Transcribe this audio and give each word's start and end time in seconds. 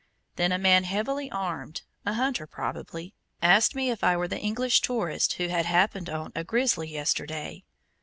Then 0.35 0.51
a 0.51 0.57
man 0.57 0.83
heavily 0.83 1.29
armed, 1.29 1.83
a 2.07 2.13
hunter 2.13 2.47
probably, 2.47 3.13
asked 3.39 3.75
me 3.75 3.91
if 3.91 4.03
I 4.03 4.17
were 4.17 4.27
the 4.27 4.39
English 4.39 4.81
tourist 4.81 5.33
who 5.33 5.49
had 5.49 5.67
"happened 5.67 6.09
on" 6.09 6.31
a 6.35 6.43
"Grizzly" 6.43 6.91
yesterday. 6.91 7.63